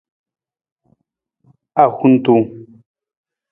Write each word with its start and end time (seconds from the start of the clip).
Ahuntung. 1.83 2.43